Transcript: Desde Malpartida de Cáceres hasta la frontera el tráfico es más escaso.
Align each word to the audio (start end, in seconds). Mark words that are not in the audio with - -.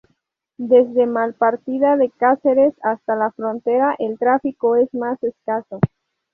Desde 0.57 1.05
Malpartida 1.05 1.95
de 1.95 2.09
Cáceres 2.09 2.73
hasta 2.81 3.15
la 3.15 3.29
frontera 3.33 3.95
el 3.99 4.17
tráfico 4.17 4.75
es 4.75 4.91
más 4.95 5.21
escaso. 5.21 5.79